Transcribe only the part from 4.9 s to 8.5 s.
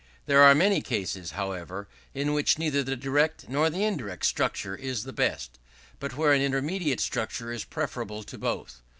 the best; but where an intermediate structure is preferable to